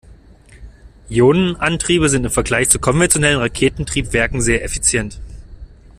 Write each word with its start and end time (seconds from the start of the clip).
Ionenantriebe 1.09 2.09
sind 2.09 2.25
im 2.25 2.31
Vergleich 2.31 2.69
zu 2.69 2.79
konventionellen 2.79 3.37
Raketentriebwerken 3.37 4.41
sehr 4.41 4.63
effizient. 4.63 5.21